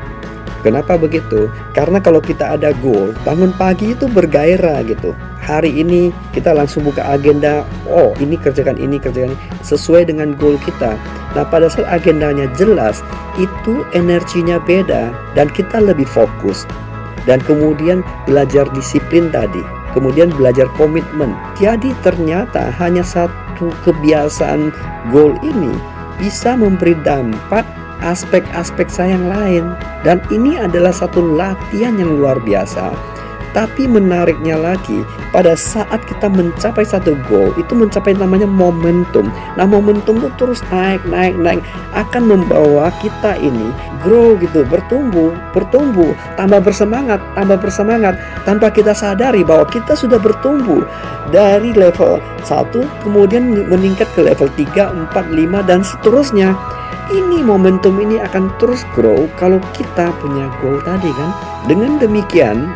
Kenapa 0.61 1.01
begitu? 1.01 1.49
Karena 1.73 2.05
kalau 2.05 2.21
kita 2.21 2.53
ada 2.53 2.77
goal, 2.85 3.17
bangun 3.25 3.49
pagi 3.57 3.97
itu 3.97 4.05
bergairah 4.05 4.85
gitu. 4.85 5.17
Hari 5.41 5.73
ini 5.73 6.13
kita 6.37 6.53
langsung 6.53 6.85
buka 6.85 7.01
agenda, 7.17 7.65
oh 7.89 8.13
ini 8.21 8.37
kerjakan 8.37 8.77
ini, 8.77 9.01
kerjakan 9.01 9.33
ini, 9.33 9.39
sesuai 9.65 10.13
dengan 10.13 10.37
goal 10.37 10.61
kita. 10.61 11.01
Nah 11.33 11.49
pada 11.49 11.73
saat 11.73 11.89
agendanya 11.89 12.45
jelas, 12.61 13.01
itu 13.41 13.89
energinya 13.97 14.61
beda 14.61 15.09
dan 15.33 15.49
kita 15.49 15.81
lebih 15.81 16.05
fokus. 16.05 16.69
Dan 17.25 17.41
kemudian 17.41 18.05
belajar 18.29 18.69
disiplin 18.77 19.33
tadi, 19.33 19.65
kemudian 19.93 20.31
belajar 20.33 20.67
komitmen. 20.79 21.35
Jadi 21.59 21.95
ternyata 22.05 22.73
hanya 22.79 23.05
satu 23.05 23.71
kebiasaan 23.87 24.71
goal 25.11 25.35
ini 25.45 25.73
bisa 26.21 26.55
memberi 26.55 26.93
dampak 27.01 27.65
aspek-aspek 28.01 28.89
saya 28.89 29.17
yang 29.17 29.27
lain 29.29 29.65
dan 30.05 30.21
ini 30.33 30.57
adalah 30.57 30.93
satu 30.93 31.21
latihan 31.37 31.97
yang 32.01 32.17
luar 32.17 32.41
biasa 32.41 32.93
tapi 33.51 33.91
menariknya 33.91 34.55
lagi, 34.55 35.03
pada 35.35 35.59
saat 35.59 36.03
kita 36.07 36.31
mencapai 36.31 36.87
satu 36.87 37.19
goal, 37.27 37.51
itu 37.59 37.73
mencapai 37.75 38.15
namanya 38.15 38.47
momentum. 38.47 39.27
Nah, 39.59 39.67
momentum 39.67 40.23
itu 40.23 40.31
terus 40.39 40.63
naik, 40.71 41.03
naik, 41.07 41.35
naik, 41.39 41.63
akan 41.95 42.23
membawa 42.31 42.95
kita 43.03 43.35
ini 43.39 43.75
grow 44.01 44.39
gitu, 44.39 44.63
bertumbuh, 44.67 45.35
bertumbuh, 45.53 46.15
tambah 46.39 46.63
bersemangat, 46.63 47.19
tambah 47.35 47.59
bersemangat, 47.59 48.15
tanpa 48.47 48.71
kita 48.73 48.95
sadari 48.97 49.43
bahwa 49.43 49.67
kita 49.69 49.93
sudah 49.99 50.17
bertumbuh 50.17 50.87
dari 51.31 51.71
level 51.77 52.19
1 52.43 53.05
kemudian 53.07 53.55
meningkat 53.71 54.09
ke 54.17 54.25
level 54.25 54.51
3, 54.59 55.11
4, 55.13 55.15
5 55.15 55.69
dan 55.69 55.81
seterusnya 55.87 56.57
ini 57.11 57.43
momentum 57.43 57.99
ini 57.99 58.23
akan 58.23 58.55
terus 58.63 58.87
grow 58.95 59.27
kalau 59.35 59.59
kita 59.75 60.15
punya 60.23 60.47
goal 60.63 60.79
tadi 60.87 61.11
kan. 61.11 61.31
Dengan 61.67 61.99
demikian, 61.99 62.71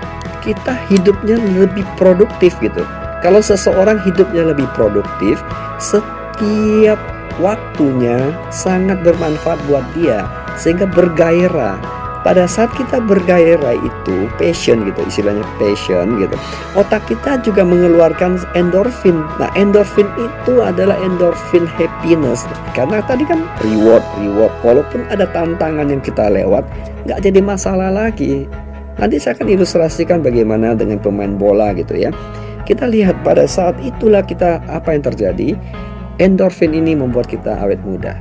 kita 0.45 0.77
hidupnya 0.93 1.41
lebih 1.57 1.83
produktif 1.97 2.55
gitu. 2.61 2.85
Kalau 3.25 3.41
seseorang 3.41 3.97
hidupnya 4.05 4.53
lebih 4.53 4.69
produktif, 4.77 5.41
setiap 5.81 7.01
waktunya 7.41 8.31
sangat 8.53 9.01
bermanfaat 9.01 9.59
buat 9.67 9.83
dia 9.97 10.29
sehingga 10.61 10.85
bergairah. 10.87 11.81
Pada 12.25 12.49
saat 12.49 12.73
kita 12.73 13.05
bergairah 13.05 13.77
itu 13.85 14.33
passion 14.41 14.89
gitu 14.89 15.05
istilahnya 15.05 15.45
passion 15.61 16.17
gitu 16.17 16.33
otak 16.73 17.05
kita 17.05 17.37
juga 17.45 17.61
mengeluarkan 17.69 18.41
endorfin. 18.57 19.21
Nah 19.37 19.53
endorfin 19.53 20.09
itu 20.17 20.65
adalah 20.65 20.97
endorfin 21.05 21.69
happiness. 21.69 22.49
Karena 22.73 23.05
tadi 23.05 23.29
kan 23.29 23.45
reward 23.61 24.01
reward. 24.25 24.53
Walaupun 24.65 25.05
ada 25.13 25.29
tantangan 25.37 25.93
yang 25.93 26.01
kita 26.01 26.33
lewat 26.33 26.65
nggak 27.05 27.21
jadi 27.21 27.41
masalah 27.45 27.93
lagi 27.93 28.49
nanti 28.99 29.17
saya 29.19 29.39
akan 29.39 29.49
ilustrasikan 29.51 30.23
bagaimana 30.23 30.75
dengan 30.75 31.01
pemain 31.01 31.35
bola 31.35 31.75
gitu 31.75 31.95
ya. 31.95 32.11
Kita 32.65 32.89
lihat 32.89 33.21
pada 33.21 33.45
saat 33.45 33.77
itulah 33.85 34.25
kita 34.25 34.61
apa 34.73 34.97
yang 34.97 35.05
terjadi. 35.05 35.59
Endorfin 36.23 36.73
ini 36.73 36.95
membuat 36.95 37.27
kita 37.27 37.59
awet 37.59 37.83
muda. 37.83 38.17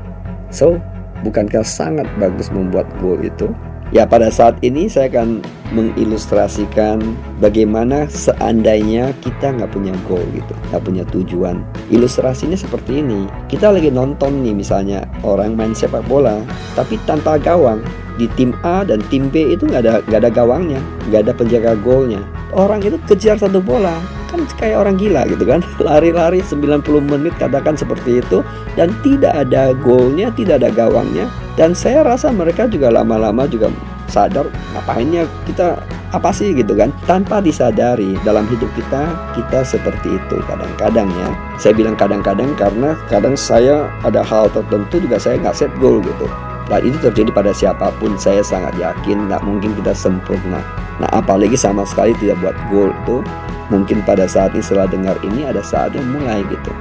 So 0.49 0.81
bukankah 1.23 1.63
sangat 1.63 2.09
bagus 2.17 2.49
membuat 2.51 2.89
goal 2.99 3.21
itu 3.23 3.53
Ya 3.93 4.09
pada 4.09 4.33
saat 4.33 4.57
ini 4.65 4.89
saya 4.89 5.05
akan 5.05 5.45
mengilustrasikan 5.69 6.97
bagaimana 7.37 8.09
seandainya 8.09 9.13
kita 9.21 9.53
nggak 9.53 9.69
punya 9.69 9.93
goal 10.09 10.25
gitu, 10.33 10.49
nggak 10.73 10.81
punya 10.81 11.03
tujuan. 11.13 11.61
Ilustrasinya 11.93 12.57
seperti 12.57 13.05
ini. 13.05 13.29
Kita 13.45 13.69
lagi 13.69 13.93
nonton 13.93 14.41
nih 14.41 14.57
misalnya 14.57 15.05
orang 15.21 15.53
main 15.53 15.77
sepak 15.77 16.01
bola, 16.09 16.41
tapi 16.73 16.97
tanpa 17.05 17.37
gawang. 17.37 17.85
Di 18.17 18.25
tim 18.33 18.57
A 18.65 18.81
dan 18.81 18.97
tim 19.13 19.29
B 19.29 19.53
itu 19.53 19.69
nggak 19.69 19.85
ada 19.85 20.01
nggak 20.09 20.19
ada 20.25 20.31
gawangnya, 20.33 20.81
nggak 21.13 21.29
ada 21.29 21.33
penjaga 21.37 21.77
golnya. 21.77 22.25
Orang 22.49 22.81
itu 22.81 22.97
kejar 23.05 23.37
satu 23.37 23.61
bola, 23.61 24.01
kan 24.33 24.41
kayak 24.57 24.81
orang 24.81 24.97
gila 24.97 25.29
gitu 25.29 25.45
kan. 25.45 25.61
Lari-lari 25.87 26.41
90 26.41 26.81
menit 27.05 27.33
katakan 27.37 27.77
seperti 27.77 28.19
itu 28.25 28.41
dan 28.73 28.89
tidak 29.05 29.37
ada 29.37 29.77
golnya 29.77 30.33
tidak 30.33 30.65
ada 30.65 30.69
gawangnya. 30.73 31.29
Dan 31.53 31.77
saya 31.77 32.01
rasa 32.01 32.33
mereka 32.33 32.65
juga 32.65 32.89
lama-lama 32.89 33.45
juga 33.45 33.69
sadar 34.09 34.49
ngapainnya 34.73 35.29
kita 35.45 35.77
apa 36.09 36.29
sih 36.33 36.57
gitu 36.57 36.73
kan. 36.73 36.89
Tanpa 37.05 37.39
disadari 37.45 38.17
dalam 38.25 38.49
hidup 38.49 38.69
kita 38.73 39.13
kita 39.37 39.61
seperti 39.61 40.17
itu 40.17 40.37
kadang-kadang 40.49 41.07
ya. 41.13 41.29
Saya 41.61 41.77
bilang 41.77 41.93
kadang-kadang 41.93 42.57
karena 42.57 42.97
kadang 43.05 43.37
saya 43.37 43.85
ada 44.01 44.25
hal 44.25 44.49
tertentu 44.49 44.97
juga 44.97 45.21
saya 45.21 45.37
nggak 45.37 45.53
set 45.53 45.71
goal 45.77 46.01
gitu 46.01 46.25
dan 46.73 46.89
itu 46.89 46.97
terjadi 46.97 47.29
pada 47.29 47.53
siapa 47.53 47.93
pun 48.01 48.17
saya 48.17 48.41
sangat 48.41 48.73
yakin 48.81 49.29
nggak 49.29 49.45
mungkin 49.45 49.77
kita 49.77 49.93
sempurna. 49.93 50.65
Nah 50.97 51.09
apalagi 51.13 51.53
sama 51.53 51.85
sekali 51.85 52.17
tidak 52.17 52.41
buat 52.41 52.57
goal 52.73 52.89
itu 52.89 53.21
mungkin 53.69 54.01
pada 54.01 54.25
saat 54.25 54.57
ini 54.57 54.65
setelah 54.65 54.89
dengar 54.89 55.13
ini 55.21 55.45
ada 55.45 55.61
saatnya 55.61 56.01
mulai 56.01 56.41
gitu. 56.49 56.73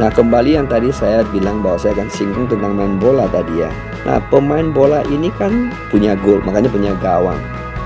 Nah 0.00 0.08
kembali 0.08 0.56
yang 0.56 0.64
tadi 0.64 0.88
saya 0.88 1.28
bilang 1.28 1.60
bahwa 1.60 1.76
saya 1.76 1.92
akan 2.00 2.08
singgung 2.08 2.48
tentang 2.48 2.72
main 2.72 2.96
bola 2.96 3.28
tadi 3.28 3.60
ya. 3.60 3.68
Nah 4.08 4.16
pemain 4.32 4.72
bola 4.72 5.04
ini 5.12 5.28
kan 5.36 5.68
punya 5.92 6.16
gol 6.16 6.40
makanya 6.48 6.72
punya 6.72 6.96
gawang. 6.96 7.36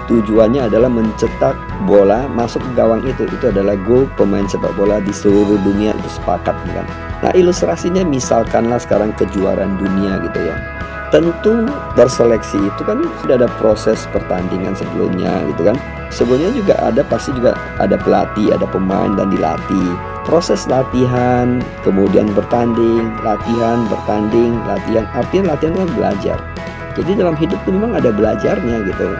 Tujuannya 0.07 0.71
adalah 0.71 0.91
mencetak 0.93 1.59
bola 1.91 2.31
masuk 2.31 2.63
ke 2.63 2.71
gawang 2.79 3.03
itu. 3.03 3.27
Itu 3.27 3.51
adalah 3.51 3.75
gol 3.83 4.07
pemain 4.15 4.47
sepak 4.47 4.79
bola 4.79 5.03
di 5.03 5.11
seluruh 5.11 5.59
dunia 5.59 5.91
itu 5.91 6.11
sepakat 6.23 6.55
kan? 6.71 6.87
Nah 7.27 7.35
ilustrasinya 7.35 8.07
misalkanlah 8.07 8.79
sekarang 8.79 9.11
kejuaraan 9.19 9.79
dunia 9.79 10.23
gitu 10.27 10.47
ya 10.47 10.82
Tentu 11.12 11.69
berseleksi 11.92 12.57
itu 12.57 12.83
kan 12.88 13.04
sudah 13.21 13.37
ada 13.37 13.49
proses 13.61 14.09
pertandingan 14.16 14.73
sebelumnya 14.73 15.45
gitu 15.52 15.69
kan 15.69 15.76
Sebelumnya 16.12 16.52
juga 16.52 16.76
ada 16.76 17.00
pasti 17.09 17.33
juga 17.33 17.57
ada 17.81 17.97
pelatih, 17.97 18.52
ada 18.52 18.69
pemain 18.69 19.16
dan 19.16 19.33
dilatih 19.33 19.97
proses 20.28 20.69
latihan, 20.71 21.59
kemudian 21.83 22.31
bertanding, 22.37 23.11
latihan, 23.25 23.88
bertanding, 23.88 24.61
latihan. 24.69 25.09
Artinya 25.16 25.57
latihan 25.57 25.75
kan 25.83 25.88
belajar. 25.97 26.38
Jadi 26.92 27.11
dalam 27.16 27.35
hidup 27.40 27.59
itu 27.64 27.71
memang 27.73 27.97
ada 27.97 28.12
belajarnya 28.12 28.76
gitu. 28.87 29.11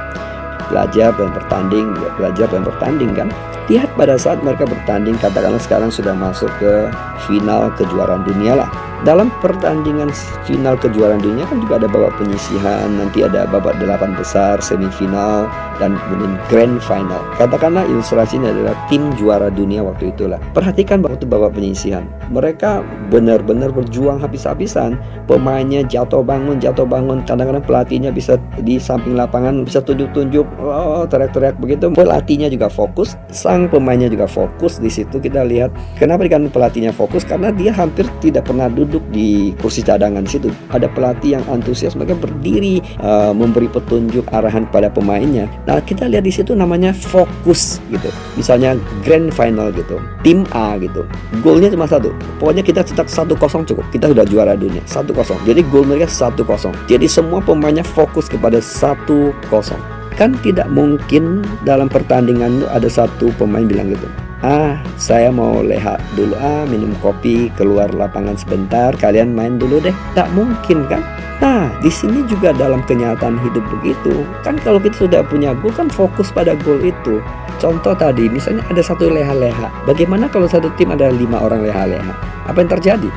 belajar 0.71 1.13
dan 1.21 1.29
bertanding, 1.37 1.93
belajar 2.17 2.49
dan 2.49 2.65
bertanding 2.65 3.13
kan. 3.13 3.29
Lihat 3.71 3.95
pada 3.95 4.19
saat 4.19 4.43
mereka 4.43 4.67
bertanding, 4.67 5.15
katakanlah 5.23 5.63
sekarang 5.63 5.91
sudah 5.93 6.15
masuk 6.17 6.51
ke 6.59 6.91
final 7.29 7.71
kejuaraan 7.79 8.27
dunia 8.27 8.59
lah 8.59 8.71
dalam 9.03 9.35
pertandingan 9.43 10.15
final 10.47 10.79
kejuaraan 10.79 11.19
dunia 11.19 11.43
kan 11.51 11.59
juga 11.59 11.83
ada 11.83 11.91
babak 11.91 12.15
penyisihan, 12.23 12.87
nanti 12.87 13.27
ada 13.27 13.51
babak 13.51 13.75
delapan 13.83 14.15
besar, 14.15 14.63
semifinal, 14.63 15.51
dan 15.83 15.99
kemudian 16.07 16.39
grand 16.47 16.79
final. 16.87 17.19
Katakanlah 17.35 17.83
ilustrasi 17.91 18.39
ini 18.39 18.55
adalah 18.55 18.79
tim 18.87 19.11
juara 19.19 19.51
dunia 19.51 19.83
waktu 19.83 20.15
itulah. 20.15 20.39
Perhatikan 20.55 21.03
waktu 21.03 21.27
babak 21.27 21.59
penyisihan. 21.59 22.07
Mereka 22.31 22.87
benar-benar 23.11 23.75
berjuang 23.75 24.23
habis-habisan. 24.23 24.95
Pemainnya 25.27 25.83
jatuh 25.83 26.23
bangun, 26.23 26.63
jatuh 26.63 26.87
bangun. 26.87 27.27
Kadang-kadang 27.27 27.67
pelatihnya 27.67 28.15
bisa 28.15 28.39
di 28.63 28.79
samping 28.79 29.19
lapangan 29.19 29.67
bisa 29.67 29.83
tunjuk-tunjuk, 29.83 30.47
oh 30.63 31.03
teriak-teriak 31.11 31.59
begitu. 31.59 31.91
Pelatihnya 31.91 32.47
juga 32.47 32.71
fokus, 32.71 33.19
pemainnya 33.67 34.07
juga 34.13 34.29
fokus. 34.29 34.79
Di 34.79 34.93
situ 34.93 35.19
kita 35.19 35.43
lihat 35.43 35.73
kenapa 35.99 36.29
kan 36.29 36.47
pelatihnya 36.53 36.95
fokus 36.95 37.27
karena 37.27 37.51
dia 37.51 37.75
hampir 37.75 38.07
tidak 38.21 38.47
pernah 38.47 38.71
duduk 38.71 38.93
duduk 38.93 39.05
di 39.09 39.57
kursi 39.57 39.81
cadangan 39.81 40.27
situ. 40.29 40.53
Ada 40.69 40.91
pelatih 40.93 41.41
yang 41.41 41.45
antusias, 41.49 41.97
mereka 41.97 42.19
berdiri 42.19 42.85
uh, 43.01 43.33
memberi 43.33 43.73
petunjuk 43.73 44.29
arahan 44.29 44.69
pada 44.69 44.93
pemainnya. 44.93 45.49
Nah, 45.65 45.81
kita 45.81 46.11
lihat 46.13 46.29
di 46.29 46.35
situ 46.35 46.53
namanya 46.53 46.93
fokus 46.93 47.81
gitu. 47.89 48.13
Misalnya 48.37 48.77
grand 49.01 49.33
final 49.33 49.73
gitu, 49.73 49.97
tim 50.21 50.45
A 50.53 50.77
gitu. 50.77 51.09
Golnya 51.41 51.73
cuma 51.73 51.89
satu. 51.89 52.13
Pokoknya 52.37 52.61
kita 52.61 52.85
cetak 52.85 53.09
satu 53.09 53.33
kosong 53.33 53.65
cukup. 53.65 53.89
Kita 53.89 54.13
sudah 54.13 54.29
juara 54.29 54.53
dunia. 54.53 54.85
Satu 54.85 55.17
kosong. 55.17 55.41
Jadi 55.49 55.65
gol 55.73 55.89
mereka 55.89 56.11
satu 56.11 56.45
kosong. 56.45 56.77
Jadi 56.91 57.09
semua 57.09 57.41
pemainnya 57.41 57.87
fokus 57.87 58.29
kepada 58.29 58.61
satu 58.61 59.33
kosong. 59.49 60.02
Kan 60.23 60.39
tidak 60.39 60.71
mungkin 60.71 61.43
dalam 61.67 61.91
pertandingan 61.91 62.63
itu 62.63 62.67
ada 62.71 62.87
satu 62.87 63.35
pemain 63.35 63.67
bilang 63.67 63.91
gitu 63.91 64.07
ah 64.43 64.79
saya 64.99 65.31
mau 65.31 65.63
leha 65.63 65.99
dulu 66.19 66.35
ah 66.39 66.67
minum 66.67 66.95
kopi 66.99 67.51
keluar 67.55 67.91
lapangan 67.95 68.35
sebentar 68.35 68.91
kalian 68.99 69.35
main 69.35 69.57
dulu 69.57 69.83
deh. 69.83 69.95
Tak 70.15 70.31
mungkin 70.35 70.87
kan? 70.91 71.03
Nah 71.43 71.75
di 71.83 71.91
sini 71.91 72.23
juga 72.31 72.55
dalam 72.55 72.87
kenyataan 72.87 73.35
hidup 73.43 73.67
begitu 73.67 74.23
kan 74.47 74.55
kalau 74.63 74.79
kita 74.79 75.07
sudah 75.07 75.27
punya 75.27 75.55
gol 75.59 75.75
kan 75.75 75.91
fokus 75.91 76.31
pada 76.31 76.55
gol 76.55 76.79
itu. 76.83 77.19
Contoh 77.59 77.95
tadi 77.95 78.27
misalnya 78.27 78.63
ada 78.71 78.83
satu 78.83 79.11
leha-leha 79.11 79.71
bagaimana 79.87 80.27
kalau 80.27 80.47
satu 80.51 80.71
tim 80.75 80.91
ada 80.91 81.11
lima 81.11 81.39
orang 81.39 81.67
leha-leha? 81.67 82.15
Apa 82.47 82.63
yang 82.63 82.71
terjadi? 82.79 83.11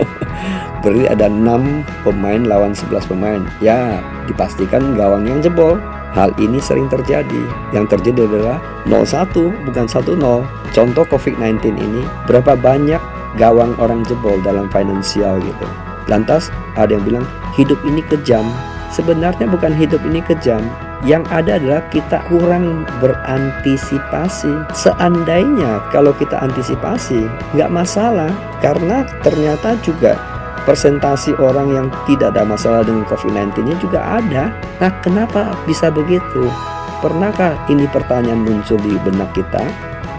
Berarti 0.84 1.04
ada 1.10 1.26
enam 1.26 1.82
pemain 2.04 2.44
lawan 2.44 2.76
11 2.76 3.08
pemain. 3.08 3.40
Ya 3.64 4.04
dipastikan 4.28 4.96
gawang 4.96 5.24
yang 5.24 5.40
jebol 5.40 5.80
Hal 6.16 6.32
ini 6.40 6.56
sering 6.58 6.88
terjadi. 6.88 7.42
Yang 7.76 7.98
terjadi 7.98 8.24
adalah 8.28 8.58
01 8.88 9.52
bukan 9.68 9.86
10. 9.86 10.44
Contoh 10.72 11.04
COVID-19 11.08 11.76
ini 11.76 12.02
berapa 12.24 12.56
banyak 12.56 13.00
gawang 13.36 13.76
orang 13.76 14.04
jebol 14.08 14.40
dalam 14.40 14.72
finansial 14.72 15.36
gitu. 15.44 15.66
Lantas 16.08 16.48
ada 16.80 16.96
yang 16.96 17.04
bilang 17.04 17.26
hidup 17.54 17.76
ini 17.84 18.00
kejam. 18.08 18.48
Sebenarnya 18.88 19.44
bukan 19.44 19.76
hidup 19.76 20.00
ini 20.08 20.24
kejam. 20.24 20.64
Yang 21.06 21.30
ada 21.30 21.60
adalah 21.60 21.82
kita 21.94 22.18
kurang 22.26 22.82
berantisipasi. 22.98 24.50
Seandainya 24.74 25.78
kalau 25.94 26.10
kita 26.16 26.40
antisipasi, 26.42 27.28
nggak 27.54 27.70
masalah. 27.70 28.32
Karena 28.58 29.06
ternyata 29.22 29.78
juga 29.86 30.18
persentasi 30.68 31.32
orang 31.40 31.72
yang 31.72 31.86
tidak 32.04 32.36
ada 32.36 32.44
masalah 32.44 32.84
dengan 32.84 33.08
COVID-19 33.08 33.64
ini 33.64 33.72
juga 33.80 34.04
ada. 34.04 34.52
Nah, 34.84 34.92
kenapa 35.00 35.56
bisa 35.64 35.88
begitu? 35.88 36.52
Pernahkah 37.00 37.56
ini 37.72 37.88
pertanyaan 37.88 38.44
muncul 38.44 38.76
di 38.76 38.92
benak 39.00 39.32
kita? 39.32 39.64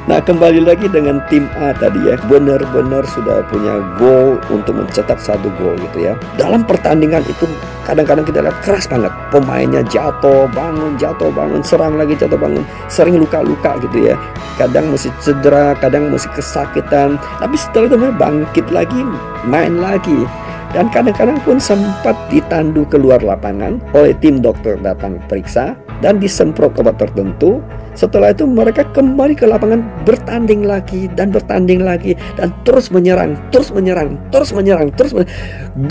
Nah, 0.10 0.18
kembali 0.18 0.66
lagi 0.66 0.90
dengan 0.90 1.22
tim 1.30 1.46
A 1.62 1.70
tadi 1.70 2.02
ya, 2.10 2.18
benar-benar 2.26 3.06
sudah 3.14 3.46
punya 3.46 3.78
goal 3.94 4.42
untuk 4.50 4.82
mencetak 4.82 5.22
satu 5.22 5.54
gol 5.62 5.78
gitu 5.78 6.10
ya. 6.10 6.18
Dalam 6.34 6.66
pertandingan 6.66 7.22
itu 7.30 7.46
kadang-kadang 7.86 8.26
kita 8.26 8.42
lihat 8.42 8.58
keras 8.66 8.90
banget, 8.90 9.14
pemainnya 9.30 9.86
jatuh, 9.86 10.50
bangun, 10.50 10.98
jatuh, 10.98 11.30
bangun, 11.30 11.62
serang 11.62 11.94
lagi, 11.94 12.18
jatuh, 12.18 12.42
bangun, 12.42 12.66
sering 12.90 13.22
luka-luka 13.22 13.78
gitu 13.86 14.10
ya. 14.10 14.18
Kadang 14.58 14.90
mesti 14.90 15.14
cedera, 15.22 15.78
kadang 15.78 16.10
mesti 16.10 16.26
kesakitan, 16.34 17.22
tapi 17.38 17.54
setelah 17.54 17.94
itu 17.94 18.10
bangkit 18.18 18.66
lagi, 18.74 19.06
main 19.46 19.78
lagi. 19.78 20.26
Dan 20.74 20.90
kadang-kadang 20.90 21.38
pun 21.46 21.62
sempat 21.62 22.18
ditandu 22.34 22.82
keluar 22.90 23.22
lapangan 23.22 23.78
oleh 23.94 24.18
tim 24.18 24.42
dokter 24.42 24.74
datang 24.82 25.22
periksa 25.30 25.78
dan 26.00 26.18
disemprot 26.20 26.76
obat 26.80 27.00
tertentu 27.00 27.60
setelah 28.00 28.32
itu 28.32 28.48
mereka 28.48 28.88
kembali 28.96 29.36
ke 29.36 29.44
lapangan 29.44 29.84
bertanding 30.08 30.64
lagi 30.64 31.12
dan 31.20 31.36
bertanding 31.36 31.84
lagi 31.84 32.16
dan 32.40 32.56
terus 32.64 32.88
menyerang, 32.96 33.36
terus 33.52 33.76
menyerang, 33.76 34.16
terus 34.32 34.56
menyerang, 34.56 34.88
terus 34.96 35.12
menyerang. 35.12 35.36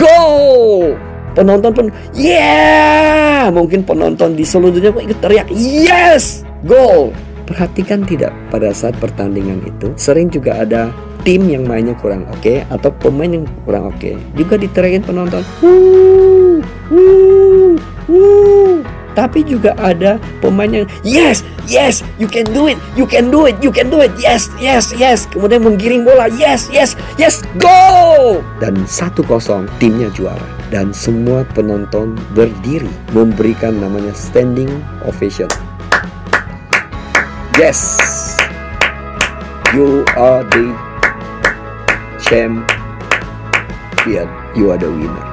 Go! 0.00 0.16
Penonton 1.36 1.70
pun 1.76 1.86
yeah! 2.16 3.52
Mungkin 3.52 3.84
penonton 3.84 4.34
di 4.34 4.42
seluruh 4.42 4.72
dunia 4.72 4.90
pun 4.90 5.04
ikut 5.04 5.20
teriak 5.20 5.52
yes! 5.52 6.48
Goal! 6.64 7.12
Perhatikan 7.44 8.08
tidak 8.08 8.32
pada 8.48 8.72
saat 8.72 8.96
pertandingan 8.96 9.60
itu 9.68 9.92
sering 10.00 10.32
juga 10.32 10.64
ada 10.64 10.88
tim 11.28 11.44
yang 11.48 11.68
mainnya 11.68 11.92
kurang 11.96 12.24
oke 12.28 12.40
okay, 12.40 12.64
atau 12.72 12.88
pemain 12.88 13.28
yang 13.28 13.44
kurang 13.68 13.92
oke 13.92 14.00
okay. 14.00 14.16
juga 14.32 14.56
diteriakin 14.56 15.04
penonton. 15.04 15.44
Woo! 15.60 16.64
Woo! 16.88 17.17
Tapi 19.18 19.42
juga 19.42 19.74
ada 19.82 20.22
pemain 20.38 20.70
yang 20.70 20.86
yes, 21.02 21.42
yes, 21.66 22.06
you 22.22 22.30
can 22.30 22.46
do 22.54 22.70
it, 22.70 22.78
you 22.94 23.02
can 23.02 23.34
do 23.34 23.50
it, 23.50 23.58
you 23.58 23.74
can 23.74 23.90
do 23.90 23.98
it, 23.98 24.14
yes, 24.14 24.46
yes, 24.62 24.94
yes. 24.94 25.26
Kemudian 25.26 25.66
menggiring 25.66 26.06
bola, 26.06 26.30
yes, 26.38 26.70
yes, 26.70 26.94
yes, 27.18 27.42
go! 27.58 28.38
Dan 28.62 28.86
satu 28.86 29.26
kosong 29.26 29.66
timnya 29.82 30.06
juara. 30.14 30.46
Dan 30.70 30.94
semua 30.94 31.42
penonton 31.50 32.14
berdiri 32.38 32.86
memberikan 33.10 33.74
namanya 33.82 34.14
standing 34.14 34.70
ovation. 35.02 35.50
Yes, 37.58 37.98
you 39.74 40.06
are 40.14 40.46
the 40.46 40.70
champion. 42.22 42.70
You 44.54 44.70
are 44.70 44.78
the 44.78 44.94
winner. 44.94 45.27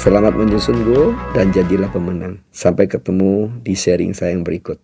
Selamat 0.00 0.32
menyusun 0.32 0.80
gol 0.88 1.12
dan 1.36 1.52
jadilah 1.52 1.92
pemenang. 1.92 2.40
Sampai 2.48 2.88
ketemu 2.88 3.52
di 3.60 3.76
sharing 3.76 4.16
saya 4.16 4.32
yang 4.32 4.40
berikut. 4.40 4.80